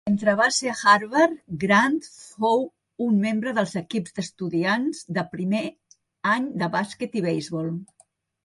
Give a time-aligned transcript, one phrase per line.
[0.09, 2.63] Mentre va ser a Harvard, Grant fou
[3.07, 5.65] un membre dels equips d'estudiants de primer
[6.35, 7.71] any de bàsquet i beisbol.